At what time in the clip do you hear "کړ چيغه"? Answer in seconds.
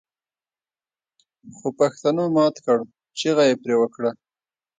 2.65-3.43